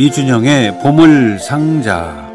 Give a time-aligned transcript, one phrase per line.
[0.00, 2.30] 이준영의 보물 상자.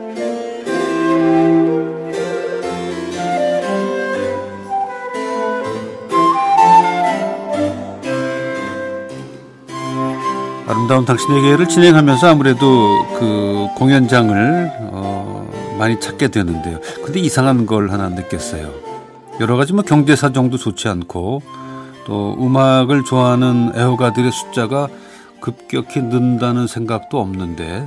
[10.68, 15.50] 아름다운 당신에게를 진행하면서 아무래도 그 공연장을 어
[15.80, 16.82] 많이 찾게 되는데요.
[17.06, 18.74] 근데 이상한 걸 하나 느꼈어요.
[19.40, 21.42] 여러 가지 뭐 경제 사정도 좋지 않고
[22.06, 24.90] 또 음악을 좋아하는 애호가들의 숫자가
[25.44, 27.86] 급격히 는다는 생각도 없는데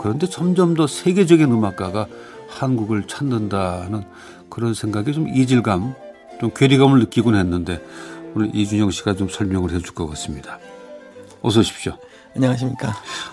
[0.00, 2.08] 그런데 점점 더 세계적인 음악가가
[2.48, 4.02] 한국을 찾는다는
[4.50, 5.94] 그런 생각에 좀 이질감,
[6.40, 7.80] 좀 괴리감을 느끼곤 했는데
[8.34, 10.58] 오늘 이준영 씨가 좀 설명을 해줄 것 같습니다.
[11.40, 11.96] 어서 오십시오.
[12.34, 12.92] 안녕하십니까.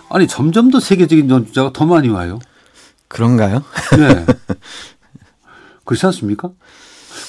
[0.09, 2.37] 아니 점점 더 세계적인 연주자가 더 많이 와요.
[3.07, 3.63] 그런가요?
[3.97, 4.25] 네.
[5.85, 6.51] 그렇지 않습니까?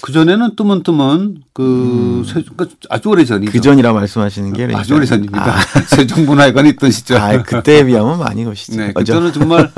[0.06, 2.24] 그 전에는 뜨문뜨문 그 음.
[2.24, 3.50] 세, 그러니까 아주 오래 전이죠.
[3.50, 4.78] 그 전이라 말씀하시는 게 그러니까.
[4.78, 5.56] 아주 오래 전입니다.
[5.56, 5.60] 아.
[5.96, 7.20] 세종문화회관 있던 시절.
[7.20, 8.76] 아, 그때에 비하면 많이 오시죠.
[8.76, 9.68] 네, 그때는 정말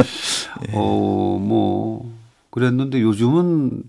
[0.66, 0.72] 네.
[0.76, 2.12] 어뭐
[2.50, 3.84] 그랬는데 요즘은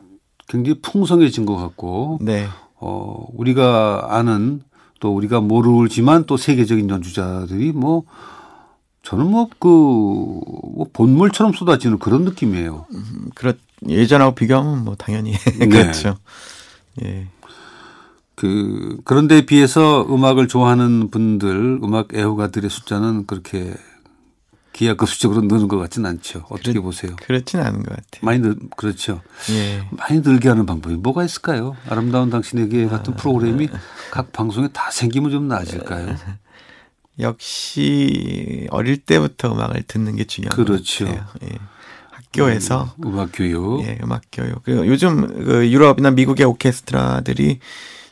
[0.48, 2.48] 굉장히 풍성해진 것 같고, 네.
[2.80, 4.62] 어 우리가 아는
[5.02, 8.04] 또 우리가 모르지만 또 세계적인 연주자들이 뭐
[9.04, 12.86] 저는 뭐그 뭐 본물처럼 쏟아지는 그런 느낌이에요.
[12.94, 13.56] 음, 그렇
[13.88, 15.68] 예전하고 비교하면 뭐 당연히 네.
[15.68, 16.18] 그렇죠.
[17.04, 17.28] 예.
[18.36, 23.74] 그 그런데 비해서 음악을 좋아하는 분들, 음악 애호가들의 숫자는 그렇게
[24.72, 26.46] 기하급수적으로 느는 것 같지는 않죠.
[26.50, 27.16] 어떻게 그렇, 보세요?
[27.22, 28.22] 그렇지는 않은 것 같아요.
[28.22, 29.22] 많이 늘 그렇죠.
[29.52, 29.86] 예.
[29.92, 31.76] 많이 늘게 하는 방법이 뭐가 있을까요?
[31.90, 33.68] 아름다운 당신에게 같은 아, 프로그램이
[34.12, 36.16] 각 방송에 다 생기면 좀 나아질까요?
[37.20, 41.06] 역시 어릴 때부터 음악을 듣는 게 중요한 그렇죠.
[41.06, 41.28] 것 같아요.
[41.44, 41.60] 예.
[42.30, 44.64] 학교에서 음, 악 교육, 예, 음악 교육.
[44.64, 47.60] 그리고 요즘 그 유럽이나 미국의 오케스트라들이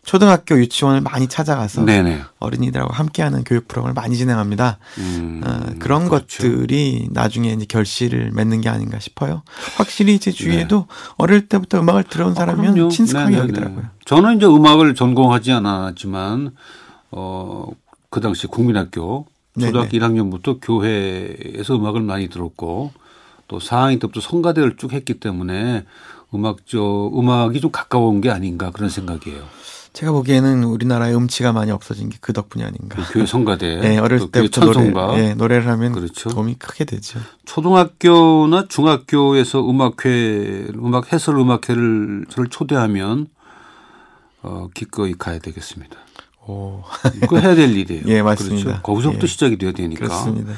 [0.03, 2.21] 초등학교 유치원을 많이 찾아가서 네네.
[2.39, 4.79] 어린이들하고 함께하는 교육 프로그램을 많이 진행합니다.
[4.99, 6.43] 음, 어, 그런 그렇죠.
[6.43, 9.43] 것들이 나중에 이제 결실을 맺는 게 아닌가 싶어요.
[9.75, 11.13] 확실히 제 주위에도 네.
[11.17, 13.41] 어릴 때부터 음악을 들어온 사람은 아, 친숙하게 네네네.
[13.43, 13.85] 여기더라고요.
[14.05, 16.51] 저는 이제 음악을 전공하지 않았지만
[17.11, 17.67] 어,
[18.09, 19.27] 그 당시 국민학교
[19.59, 20.07] 초등학교 네네.
[20.07, 22.93] 1학년부터 교회에서 음악을 많이 들었고
[23.47, 25.85] 또 4학년 때부터 성가대를 쭉 했기 때문에
[26.33, 29.43] 음악적 음악이 좀 가까운 게 아닌가 그런 생각이에요.
[29.93, 33.01] 제가 보기에는 우리나라의 음치가 많이 없어진 게 그 덕분이 아닌가.
[33.01, 33.77] 그 교회 성가대.
[33.77, 36.29] 네, 어렸을 때부터 노래, 네, 노래를 하면 그렇죠.
[36.29, 37.19] 도움이 크게 되죠.
[37.45, 43.27] 초등학교나 중학교에서 음악회, 음악 해설 음악회를 저를 초대하면
[44.41, 45.95] 어, 기꺼이 가야 되겠습니다.
[46.47, 46.83] 오.
[47.21, 48.03] 그거 해야 될 일이에요.
[48.11, 48.63] 예, 맞습니다.
[48.63, 48.81] 그렇죠.
[48.83, 49.27] 거기서부터 예.
[49.27, 50.05] 시작이 돼야 되니까.
[50.05, 50.53] 그렇습니다.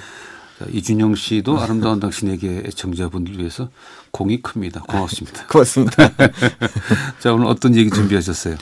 [0.59, 3.69] 자, 이준영 씨도 아름다운 당신에게 애청자분들 위해서
[4.11, 4.81] 공이 큽니다.
[4.81, 5.47] 고맙습니다.
[5.47, 6.11] 고맙습니다.
[7.19, 8.57] 자, 오늘 어떤 얘기 준비하셨어요?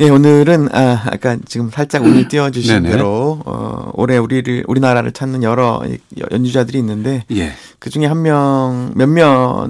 [0.00, 5.80] 예, 오늘은 아, 아까 지금 살짝 오늘 띄워주신 대로 어, 올해 우리를 우리나라를 찾는 여러
[6.32, 7.52] 연주자들이 있는데 예.
[7.78, 9.68] 그 중에 한 명 몇몇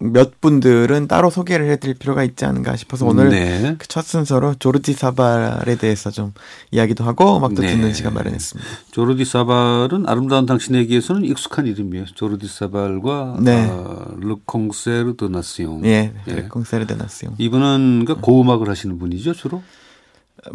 [0.00, 3.74] 몇 분들은 따로 소개를 해드릴 필요가 있지 않은가 싶어서 오늘 네.
[3.78, 6.32] 그첫 순서로 조르디 사발에 대해서 좀
[6.70, 7.72] 이야기도 하고 음악도 네.
[7.72, 8.70] 듣는 시간 마련했습니다.
[8.92, 12.04] 조르디 사발은 아름다운 당신에게서는 익숙한 이름이에요.
[12.14, 13.66] 조르디 사발과 네.
[13.68, 15.84] 어, 르콩세르 드 나시옹.
[15.84, 16.32] 예, 예.
[16.32, 17.34] 르콩세르 드 나시옹.
[17.38, 19.62] 이분은 그 고음악을 하시는 분이죠, 주로?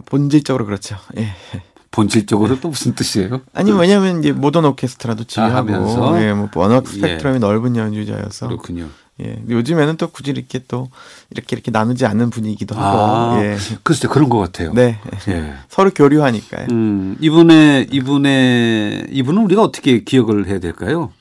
[0.06, 0.96] 본질적으로 그렇죠.
[1.18, 1.34] 예.
[1.92, 3.42] 본질적으로 또 무슨 뜻이에요?
[3.54, 5.74] 아니 왜냐하면 이제 모던 오케스트라도 지휘하고
[6.04, 7.40] 아, 예, 뭐 워낙 스펙트럼이 예.
[7.40, 8.88] 넓은 연주자여서 그렇군요.
[9.22, 9.44] 예.
[9.48, 10.90] 요즘에는 또 굳이 이렇게 또
[11.30, 12.98] 이렇게 이렇게 나누지 않는 분위기도 하고.
[13.00, 13.58] 아, 예.
[13.84, 14.74] 글쎄 그런 것 같아요.
[14.74, 15.00] 네.
[15.28, 15.54] 예.
[15.70, 16.68] 서로 교류하니까요.
[16.72, 21.12] 음, 이분의 이분의 이분은 우리가 어떻게 기억을 해야 될까요?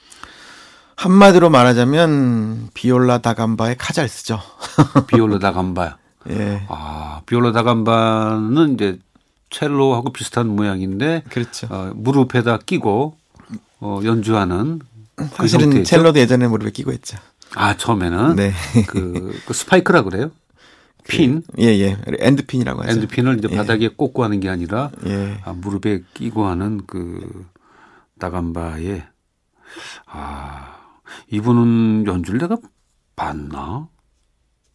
[0.97, 4.41] 한마디로 말하자면 비올라 다감바의 카잘스죠.
[5.09, 5.97] 비올라 다감바.
[6.31, 6.63] 예.
[6.69, 8.99] 아, 비올라 다감바는 이제
[9.51, 11.67] 첼로하고 비슷한 모양인데 그렇죠.
[11.71, 13.17] 어, 무릎에다 끼고
[13.81, 14.81] 어, 연주하는
[15.17, 17.19] 그 사실은 그 첼로도 예전에 무릎에 끼고 했죠.
[17.55, 18.53] 아 처음에는 네.
[18.87, 20.31] 그, 그 스파이크라 그래요?
[21.05, 21.43] 그 핀?
[21.55, 21.97] 그, 예, 예.
[22.07, 22.93] endpin이라고 하죠.
[22.93, 23.57] endpin을 이제 예.
[23.57, 25.39] 바닥에 꽂고 하는 게 아니라 예.
[25.45, 27.47] 아, 무릎에 끼고 하는 그
[28.19, 29.05] 다감바에
[30.07, 30.77] 아
[31.31, 32.57] 이분은 연주를 내가
[33.17, 33.89] 봤나?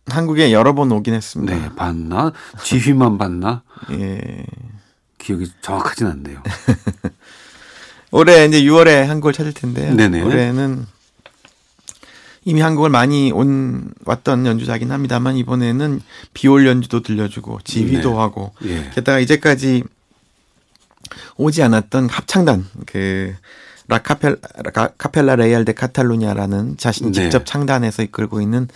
[0.09, 1.53] 한국에 여러 번 오긴 했습니다.
[1.53, 2.31] 네, 봤나?
[2.63, 3.63] 지휘만 봤나?
[3.91, 4.45] 예.
[5.17, 6.41] 기억이 정확하진 않네요.
[8.11, 9.93] 올해 이제 6월에 한국을 찾을 텐데요.
[9.93, 10.21] 네네.
[10.21, 10.87] 올해는
[12.47, 16.01] 이미 한국을 많이 온 왔던 연주자긴 합니다만 이번에는
[16.33, 18.15] 비올 연주도 들려주고 지휘도 네.
[18.15, 18.89] 하고 예.
[18.95, 19.83] 게다가 이제까지
[21.35, 23.35] 오지 않았던 합창단 그
[23.89, 24.37] 라카펠
[24.97, 27.23] 카펠라 레이알 데 카탈루냐라는 자신이 네.
[27.23, 28.69] 직접 창단해서 이끌고 있는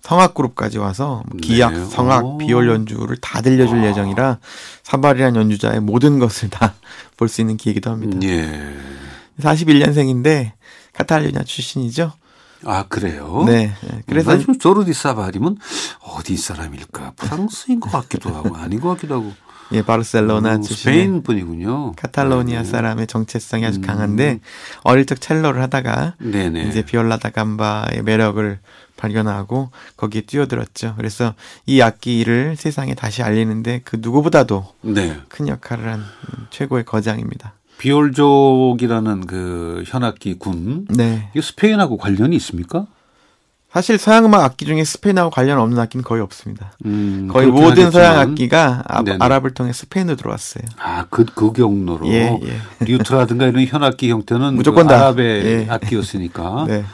[0.00, 1.84] 성악 그룹까지 와서 기악, 네.
[1.90, 2.38] 성악, 오.
[2.38, 3.84] 비올 연주를 다 들려줄 와.
[3.88, 4.38] 예정이라
[4.82, 6.72] 사발이란 연주자의 모든 것을 다
[7.18, 8.18] 볼 수 있는 기회이기도 합니다.
[8.26, 8.74] 예.
[9.40, 10.52] 41년생인데
[10.94, 12.12] 카탈루냐 출신이죠.
[12.64, 13.44] 아 그래요?
[13.46, 13.72] 네.
[14.06, 15.56] 그래서 좀 조르디 사발님은
[16.00, 17.12] 어디 사람일까?
[17.16, 19.32] 프랑스인 것 같기도 하고 아닌 것 같기도 하고.
[19.72, 21.92] 예, 바르셀로나 음, 스페인 분이군요.
[21.92, 22.68] 카탈로니아 네.
[22.68, 23.82] 사람의 정체성이 아주 음.
[23.82, 24.40] 강한데
[24.82, 26.64] 어릴 적 첼로를 하다가 네네.
[26.64, 28.58] 이제 비올라다 감바의 매력을
[28.96, 30.94] 발견하고 거기에 뛰어들었죠.
[30.96, 31.34] 그래서
[31.66, 35.16] 이 악기를 세상에 다시 알리는데 그 누구보다도 네.
[35.28, 36.04] 큰 역할을 한
[36.50, 37.54] 최고의 거장입니다.
[37.80, 40.86] 비올족이라는 그 현악기 군.
[40.90, 41.30] 네.
[41.34, 42.86] 이 스페인하고 관련이 있습니까?
[43.72, 46.72] 사실 서양 음악 악기 중에 스페인하고 관련 없는 악기는 거의 없습니다.
[46.84, 47.90] 음, 거의 모든 하겠지만.
[47.92, 50.64] 서양 악기가 아, 아랍을 통해 스페인으로 들어왔어요.
[50.78, 52.06] 아, 그, 그 경로로.
[52.08, 52.84] 예, 예.
[52.84, 55.66] 리우트라든가 이런 현악기 형태는 무조건 그 아랍의 예.
[55.70, 56.66] 악기였으니까.
[56.68, 56.84] 네.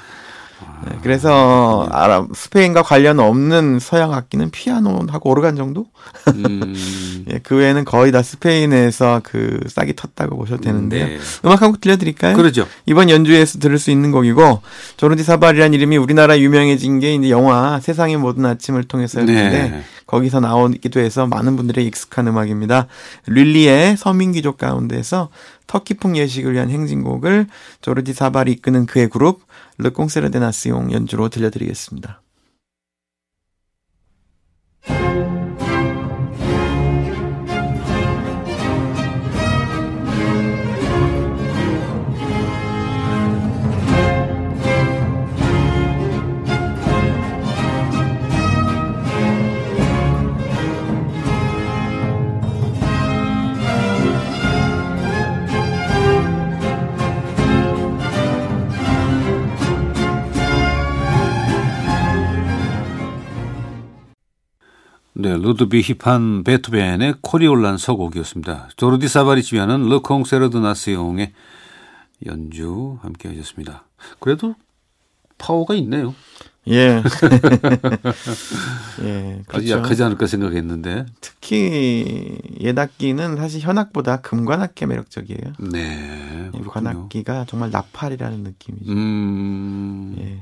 [0.85, 5.87] 네, 그래서 아랍 스페인과 관련 없는 서양 악기는 피아노하고 오르간 정도?
[6.35, 7.25] 음.
[7.33, 11.07] 예, 그 외에는 거의 다 스페인에서 그 싹이 텄다고 보셔도 되는데요.
[11.07, 11.19] 네.
[11.45, 12.37] 음악 한 곡 들려드릴까요?
[12.37, 12.67] 그러죠.
[12.87, 14.63] 이번 연주에서 들을 수 있는 곡이고
[14.97, 19.83] 조르디 사발이라는 이름이 우리나라 유명해진 게 이제 영화 세상의 모든 아침을 통해서였는데 네.
[20.07, 22.87] 거기서 나오기도 해서 많은 분들의 익숙한 음악입니다.
[23.27, 25.31] 릴리의 서민귀족 가운데서
[25.67, 27.47] 터키풍 예식을 위한 행진곡을
[27.81, 29.43] 조르디 사발이 이끄는 그의 그룹
[29.79, 32.23] 르콩세르 데나스용 연주로 들려드리겠습니다.
[65.47, 68.71] 루드비 힙한 베토벤의 코리올란 서곡이었습니다.
[68.77, 71.33] 조르디 사바리 지휘하는 르 콩세르드 나스용의
[72.27, 73.85] 연주 함께 하셨습니다.
[74.19, 74.57] 그래도
[75.39, 76.17] 파워가 있네요.
[76.69, 77.03] 예.
[79.03, 79.43] 예.
[79.47, 79.59] 그렇죠.
[79.59, 81.07] 아주 약하지 않을까 생각했는데.
[81.21, 85.53] 특히 예악기는 사실 현악보다 금관악기 매력적이에요.
[85.71, 86.51] 네.
[86.69, 88.93] 관악기가 정말 나팔이라는 느낌이죠.
[88.93, 90.17] 음.
[90.19, 90.41] 예.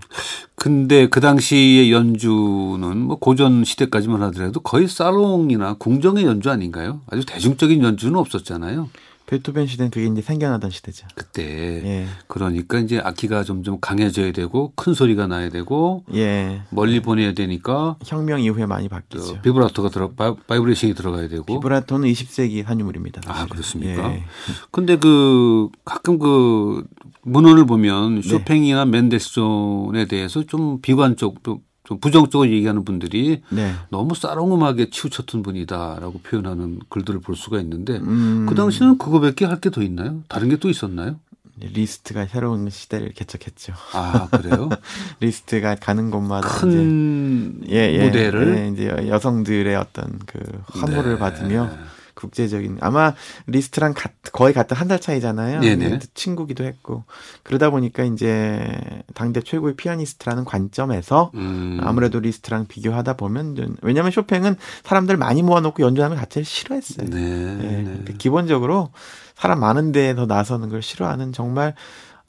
[0.55, 7.03] 근데 그 당시의 연주는 뭐 고전 시대까지만 하더라도 거의 살롱이나 궁정의 연주 아닌가요?
[7.11, 8.88] 아주 대중적인 연주는 없었잖아요.
[9.34, 11.06] 베토벤 시대는 그게 이제 생겨나던 시대죠.
[11.14, 11.42] 그때.
[11.84, 12.06] 예.
[12.28, 16.62] 그러니까 이제 악기가 점점 강해져야 되고 큰 소리가 나야 되고 예.
[16.70, 19.42] 멀리 보내야 되니까 혁명 이후에 많이 바뀌죠.
[19.42, 20.12] 비브라토가 들어
[20.46, 21.44] 바이브레이션이 들어가야 되고.
[21.44, 23.22] 비브라토는 20세기의 유물입니다.
[23.25, 23.42] 사실은.
[23.42, 24.12] 아, 그렇습니까?
[24.12, 24.25] 예.
[24.70, 26.84] 근데 그 가끔 그
[27.22, 28.28] 문헌을 보면 네.
[28.28, 28.90] 쇼팽이나 네.
[28.93, 31.58] 멘델스존에 대해서 좀 비관적 좀
[32.00, 33.75] 부정적으로 얘기하는 분들이 네.
[33.90, 38.46] 너무 살롱음악에 치우쳤던 분이다라고 표현하는 글들을 볼 수가 있는데 음.
[38.48, 40.22] 그 당시는 그거밖에 할 게 더 있나요?
[40.28, 41.16] 다른 게 또 있었나요?
[41.60, 43.75] 리스트가 새로운 시대를 개척했죠.
[43.92, 44.69] 아 그래요?
[45.20, 51.19] 리스트가 가는 곳마다 큰 예, 예, 무대를 예, 이제 여성들의 어떤 그 화물을 네.
[51.19, 51.70] 받으며
[52.14, 53.14] 국제적인 아마
[53.46, 55.61] 리스트랑 같, 거의 같은 한 달 차이잖아요.
[55.61, 55.99] 네네.
[56.14, 57.05] 친구기도 했고
[57.43, 58.66] 그러다 보니까 이제
[59.14, 61.81] 당대 최고의 피아니스트라는 관점에서 음.
[61.82, 67.09] 아무래도 리스트랑 비교하다 보면 왜냐하면 쇼팽은 사람들 많이 모아놓고 연주하는 것 자체를 싫어했어요.
[67.09, 67.21] 네.
[67.21, 67.83] 예.
[67.83, 68.14] 네.
[68.18, 68.90] 기본적으로
[69.37, 71.75] 사람 많은 데에서 나서는 걸 싫어하는 정말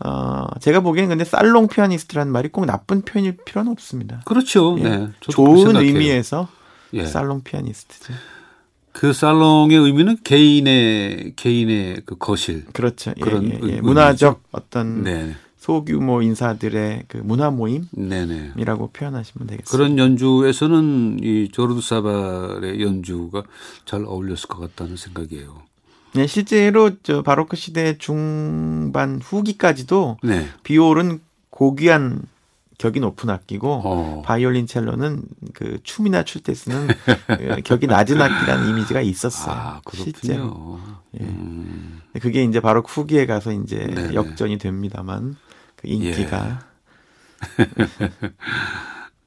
[0.04, 4.22] 어, 제가 보기에는 근데 살롱 피아니스트라는 말이 꼭 나쁜 표현일 필요는 없습니다.
[4.26, 4.78] 그렇죠.
[4.80, 4.84] 예.
[4.84, 5.08] 네.
[5.22, 6.48] 좋은 의미에서
[6.94, 7.06] 예.
[7.06, 8.14] 살롱 피아니스트죠.
[8.96, 13.14] 그 살롱의 의미는 개인의 개인의 그 거실 그렇죠.
[13.18, 15.36] 예, 그런 예, 예, 문화적 어떤 네.
[15.58, 19.70] 소규모 인사들의 그 문화 모임이라고 표현하시면 되겠습니다.
[19.70, 23.44] 그런 연주에서는 이 조르드 사발의 연주가
[23.84, 25.64] 잘 어울렸을 것 같다는 생각이에요.
[26.14, 30.48] 네, 실제로 저 바로크 시대 중반 후기까지도 네.
[30.64, 32.22] 비올은 고귀한
[32.78, 34.22] 격이 높은 악기고 어.
[34.26, 36.88] 바이올린 첼로는 그 춤이나 출 때 쓰는
[37.28, 39.56] 그 격이 낮은 악기라는 이미지가 있었어요.
[39.56, 40.80] 아, 실제로.
[41.20, 41.24] 예.
[41.24, 42.02] 음.
[42.22, 44.14] 그게 이제 바로 후기에 가서 이제 네네.
[44.14, 45.36] 역전이 됩니다만
[45.76, 46.60] 그 인기가
[47.60, 47.66] 예.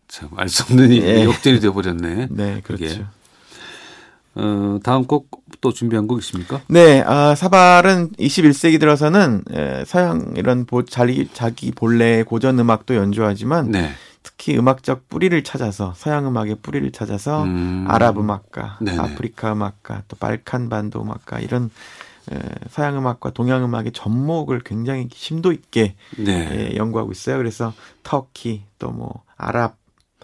[0.09, 1.25] 참알 수 없는 예.
[1.25, 2.29] 역전이 돼 버렸네.
[2.31, 2.85] 네, 그렇죠.
[2.85, 3.05] 그게.
[4.39, 6.61] 어, 다음 곡 또 준비한 곡 있습니까?
[6.69, 13.71] 네, 아, 사발은 21세기 들어서는 에, 서양 이런 보, 자기, 자기 본래의 고전 음악도 연주하지만
[13.71, 13.91] 네.
[14.23, 17.85] 특히 음악적 뿌리를 찾아서 서양 음악의 뿌리를 찾아서 음.
[17.89, 18.99] 아랍 음악가, 네네.
[18.99, 21.71] 아프리카 음악가, 또 발칸 반도 음악가 이런
[22.31, 22.39] 에,
[22.71, 26.73] 서양 음악과 동양 음악의 접목을 굉장히 심도 있게 네.
[26.73, 27.37] 에, 연구하고 있어요.
[27.39, 29.77] 그래서 터키 또 뭐 아랍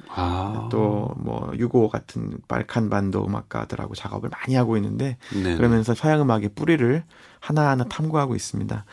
[0.09, 0.69] 아.
[0.71, 5.57] 또뭐 유고 같은 발칸 반도 음악가들하고 작업을 많이 하고 있는데 네네.
[5.57, 7.03] 그러면서 서양 음악의 뿌리를
[7.41, 8.85] 하나하나 탐구하고 있습니다.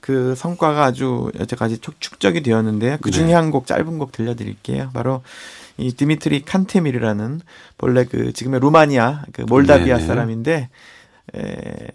[0.00, 2.98] 그 성과가 아주 여태까지 축적이 되었는데요.
[3.00, 3.32] 그 중에 네.
[3.34, 4.90] 한 곡 짧은 곡 들려드릴게요.
[4.92, 5.22] 바로
[5.76, 7.40] 이 디미트리 칸테미르라는
[7.78, 10.06] 본래 그 지금의 루마니아 그 몰다비아 네네.
[10.06, 10.68] 사람인데
[11.34, 11.86] 에,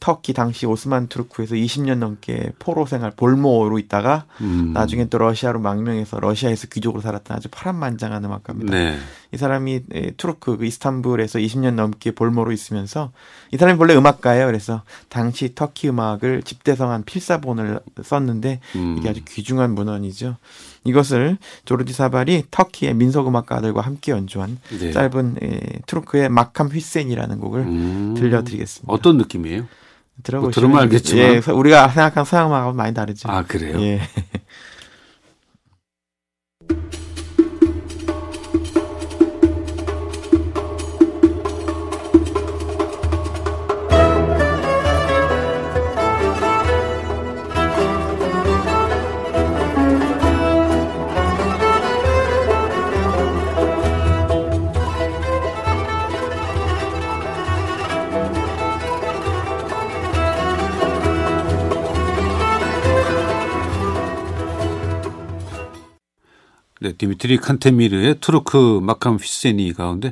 [0.00, 4.72] 터키 당시 오스만 투르크에서 20년 넘게 포로 생활 볼모로 있다가 음.
[4.72, 8.72] 나중에 또 러시아로 망명해서 러시아에서 귀족으로 살았던 아주 파란만장한 음악가입니다.
[8.72, 8.98] 네.
[9.32, 9.82] 이 사람이
[10.16, 13.12] 투르크 그 이스탄불에서 20년 넘게 볼모로 있으면서
[13.52, 14.46] 이 사람이 원래 음악가예요.
[14.46, 18.96] 그래서 당시 터키 음악을 집대성한 필사본을 썼는데 음.
[18.98, 20.36] 이게 아주 귀중한 문헌이죠.
[20.84, 24.92] 이것을 조르디 사발이 터키의 민속 음악가들과 함께 연주한 네.
[24.92, 28.14] 짧은 에, 투르크의 마캄 휘센이라는 곡을 음.
[28.16, 28.92] 들려드리겠습니다.
[28.92, 29.66] 어떤 느낌이에요?
[30.22, 33.28] 들어보시면 뭐 들으면 알겠지만 예, 우리가 생각한 서양 음악하고 많이 다르죠.
[33.30, 33.80] 아 그래요?
[33.80, 34.00] 예.
[66.88, 70.10] 네, 디미트리 칸테미르의 투르크 마캄 휘세니 가운데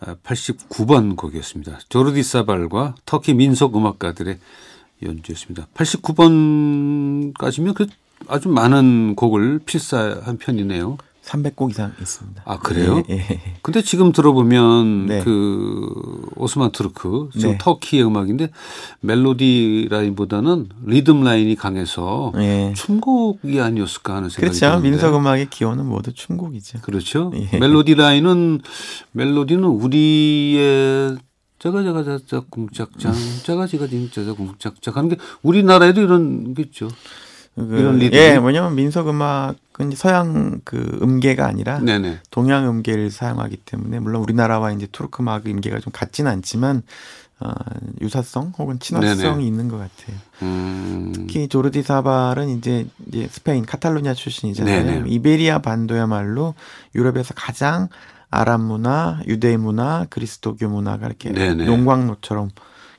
[0.00, 1.78] 89번 아, 곡이었습니다.
[1.88, 4.38] 조르디 사발과 터키 민속 음악가들의
[5.02, 5.68] 연주였습니다.
[5.72, 7.86] 89번까지면 그
[8.28, 10.98] 아주 많은 곡을 필사한 편이네요.
[11.24, 12.42] 300곡 이상 있습니다.
[12.44, 13.02] 아 그래요?
[13.08, 13.40] 예, 예.
[13.62, 15.22] 근데 지금 들어보면 네.
[15.22, 17.58] 그 오스만 투르크 지금 네.
[17.60, 18.50] 터키의 음악인데
[19.00, 22.72] 멜로디 라인보다는 리듬 라인이 강해서 예.
[22.74, 24.80] 춤곡이 아니었을까 하는 생각이 그렇죠.
[24.80, 24.90] 드는데.
[24.90, 26.80] 민속 음악의 기원은 모두 춤곡이죠.
[26.80, 27.32] 그렇죠.
[27.34, 27.58] 예.
[27.58, 28.60] 멜로디 라인은
[29.12, 31.18] 멜로디는 우리의
[31.60, 33.14] 짜가 짜가 짜자 궁짝장
[33.44, 36.88] 짜가 지가 진짜자 궁짝짝 하는 게 우리나라에도 이런 게 있죠.
[37.54, 38.18] 그, 이런 리듬.
[38.18, 42.20] 예, 뭐냐면 민속 음악은 서양 그 음계가 아니라 네네.
[42.30, 46.82] 동양 음계를 사용하기 때문에 물론 우리나라와 이제 투르크 음악 음계가 좀 같지는 않지만
[47.40, 47.50] 어,
[48.00, 49.46] 유사성 혹은 친화성이 네네.
[49.46, 50.16] 있는 것 같아요.
[50.42, 51.12] 음.
[51.14, 54.84] 특히 조르디 사발은 이제, 이제 스페인 카탈루냐 출신이잖아요.
[54.84, 55.08] 네네.
[55.08, 56.54] 이베리아 반도야말로
[56.94, 57.88] 유럽에서 가장
[58.30, 61.66] 아랍 문화, 유대 문화, 그리스도교 문화가 이렇게 네네.
[61.66, 62.50] 용광로처럼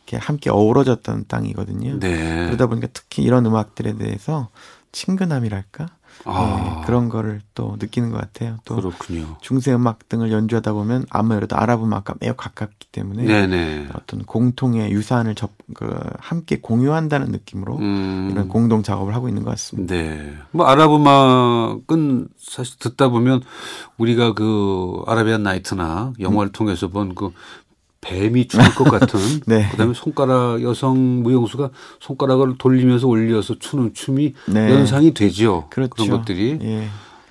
[0.06, 2.00] 이렇게 함께 어우러졌던 땅이거든요.
[2.00, 2.46] 네.
[2.46, 4.50] 그러다 보니까 특히 이런 음악들에 대해서
[4.92, 5.88] 친근함이랄까
[6.26, 6.80] 아.
[6.82, 8.58] 네, 그런 거를 또 느끼는 것 같아요.
[8.66, 9.38] 또 그렇군요.
[9.42, 13.90] 중세 음악 등을 연주하다 보면 아무래도 아랍 음악과 매우 가깝기 때문에 네네.
[13.94, 18.30] 어떤 공통의 유산을 접, 그, 함께 공유한다는 느낌으로 음.
[18.32, 19.96] 이런 공동 작업을 하고 있는 것 같습니다.
[19.96, 20.34] 네.
[20.52, 23.42] 뭐 아랍 음악은 사실 듣다 보면
[23.98, 26.54] 우리가 그 아라비안 나이트나 영화를 음.
[26.54, 27.32] 통해서 본 그
[28.04, 29.68] 뱀이 죽을 것 같은 네.
[29.72, 31.70] 그다음에 손가락 여성 무용수가
[32.00, 34.72] 손가락을 돌리면서 올려서 추는 춤이 네.
[34.72, 35.68] 연상이 되죠.
[35.70, 35.94] 그렇죠.
[35.96, 36.60] 그런 것들이.
[36.62, 36.88] 예.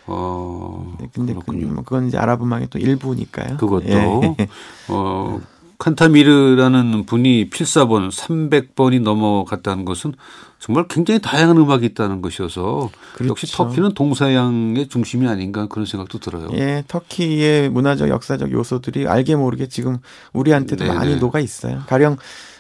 [0.07, 0.97] 어.
[0.99, 3.57] 네, 근데 그, 뭐 그건 이제 아랍 음악의 또 일부니까요.
[3.57, 4.49] 그것도 예.
[4.88, 5.41] 어
[5.83, 10.15] 칸타미르라는 분이 필사본 300번이 넘어갔다는 것은
[10.61, 13.31] 정말 굉장히 다양한 음악이 있다는 것이어서 그렇죠.
[13.31, 16.51] 역시 터키는 동서양의 중심이 아닌가 그런 생각도 들어요.
[16.53, 19.99] 예, 터키의 문화적 역사적 요소들이 알게 모르게 지금
[20.33, 20.97] 우리한테도 네네.
[20.97, 21.83] 많이 녹아 있어요.
[21.89, 22.17] 가령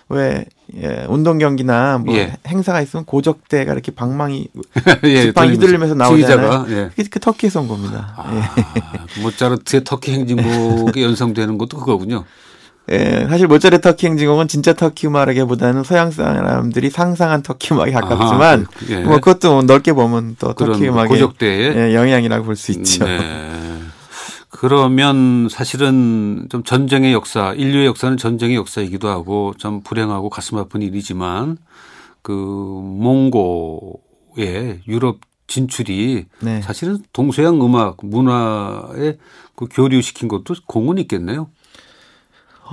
[0.08, 2.36] 왜 예, 운동 경기나 뭐 예.
[2.48, 4.48] 행사가 있으면 고적대가 이렇게 방망이
[5.04, 6.66] 예, 지팡이 휘둘리면서 나오잖아요.
[6.70, 6.88] 예.
[6.88, 8.14] 그게 그 터키에서 온 겁니다.
[8.16, 9.22] 아, 예.
[9.22, 12.24] 모차르트의 터키 행진곡에 연상되는 것도 그거군요.
[12.90, 18.86] 예, 사실 모차르트 터키 행진곡은 진짜 터키 음악이라기보다는 서양 사람들이 상상한 터키 음악에 가깝지만 아,
[18.90, 19.00] 예.
[19.02, 23.04] 뭐 그것도 넓게 보면 또 터키 음악의 고적대의 예, 영향이라고 볼 수 있죠.
[23.04, 23.20] 네.
[24.48, 31.58] 그러면 사실은 좀 전쟁의 역사, 인류의 역사는 전쟁의 역사이기도 하고 좀 불행하고 가슴 아픈 일이지만
[32.20, 33.92] 그 몽고의
[34.86, 36.60] 유럽 진출이 네.
[36.62, 39.16] 사실은 동서양 음악 문화에
[39.56, 41.48] 그 교류시킨 것도 공은 있겠네요.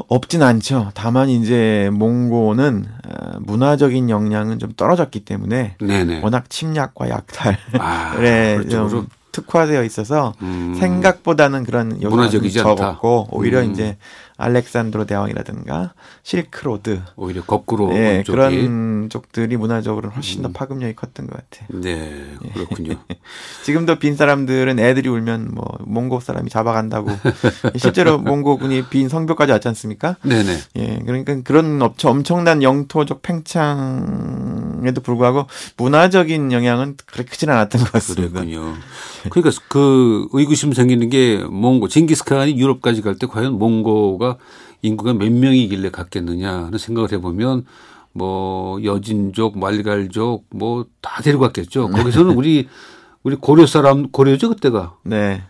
[0.08, 0.91] 없진 않죠.
[0.94, 6.22] 다만 이제 몽고는 어, 문화적인 역량은 좀 떨어졌기 때문에 네네.
[6.22, 10.75] 워낙 침략과 약탈에 아, 좀 특화되어 있어서 음.
[10.79, 13.72] 생각보다는 그런 문화적이지 적었고 오히려 음.
[13.72, 13.98] 이제
[14.39, 15.93] 알렉산드로 대왕이라든가
[16.24, 20.53] 실크로드 오히려 거꾸로 네, 그런 쪽들이 문화적으로 훨씬 더 음.
[20.53, 21.81] 파급력이 컸던 것 같아요.
[21.81, 22.96] 네, 그렇군요.
[23.63, 27.10] 지금도 빈 사람들은 애들이 울면 뭐 몽고 사람이 잡아간다고
[27.77, 30.15] 실제로 몽고군이 빈 성벽까지 왔지 않습니까?
[30.24, 30.58] 네네.
[30.77, 38.41] 예, 그러니까 그런 엄청난 영토적 팽창에도 불구하고 문화적인 영향은 그렇게 크진 않았던 것 같습니다.
[38.41, 38.75] 그렇군요.
[39.29, 44.28] 그러니까 그 의구심 생기는 게 몽고 징기스칸이 유럽까지 갈 때 과연 몽고가
[44.81, 47.65] 인구가 몇 명이길래 갔겠느냐 하는 생각을 해보면
[48.13, 51.89] 뭐 여진족, 말갈족 뭐 다 데리고 갔겠죠.
[51.89, 52.67] 거기서는 우리
[53.24, 54.95] 우리 고려 사람 고려죠 그때가.
[55.03, 55.43] 네.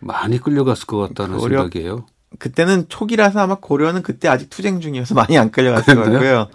[0.00, 2.06] 많이 끌려갔을 것 같다는 고려, 생각이에요.
[2.38, 6.48] 그때는 초기라서 아마 고려는 그때 아직 투쟁 중이어서 많이 안 끌려갔을 것 같고요.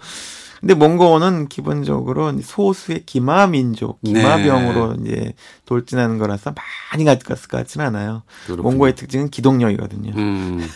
[0.64, 5.02] 근데 몽고는 기본적으로 소수의 기마 민족, 기마병으로 네.
[5.02, 5.34] 이제
[5.66, 6.54] 돌진하는 거라서
[6.90, 8.22] 많이 갔을 것 같지는 않아요.
[8.46, 8.70] 그렇군요.
[8.70, 10.12] 몽고의 특징은 기동력이거든요.
[10.16, 10.66] 음,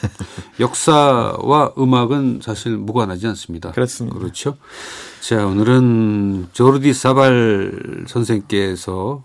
[0.61, 3.71] 역사와 음악은 사실 무관하지 않습니다.
[3.73, 4.18] 그렇습니다.
[4.18, 4.59] 그렇죠.
[5.23, 9.25] 자, 오늘은 조르디 사발 선생께서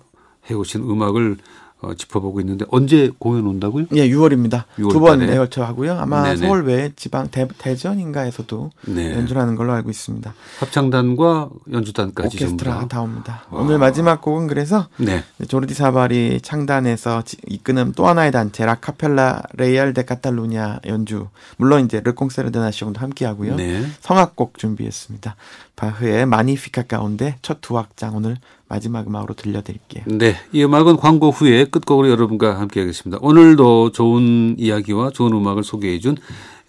[0.50, 1.40] 해오신 음악을
[1.84, 3.86] 어, 짚어보고 있는데 언제 공연 온다고요?
[3.96, 4.64] 예, 6월입니다.
[4.78, 5.94] 두 번 에 걸쳐 하고요.
[6.00, 6.38] 아마 네네.
[6.38, 9.14] 서울 외 지방 대, 대전인가에서도 네.
[9.16, 10.34] 연주하는 걸로 알고 있습니다.
[10.60, 13.44] 합창단과 연주단까지 오케스트라 다 옵니다.
[13.50, 13.62] 와.
[13.62, 15.24] 오늘 마지막 곡은 그래서 네.
[15.48, 22.58] 조르디 사발이 창단해서 이끄는 또 하나의 단체 라카펠라 레이알 데 카탈루냐 연주 물론 이제 르콩세르드
[22.58, 23.56] 나시옹도 함께 하고요.
[23.56, 23.86] 네.
[24.02, 25.36] 성악곡 준비했습니다.
[25.76, 28.38] 바흐의 마니피카 가운데 첫 두 악장 오늘
[28.74, 30.06] 마지막 음악으로 들려드릴게요.
[30.08, 33.20] 네, 이 음악은 광고 후에 끝곡으로 여러분과 함께하겠습니다.
[33.22, 36.18] 오늘도 좋은 이야기와 좋은 음악을 소개해준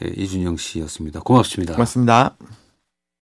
[0.04, 1.20] 예, 이준영 씨였습니다.
[1.20, 1.72] 고맙습니다.
[1.72, 2.36] 고맙습니다.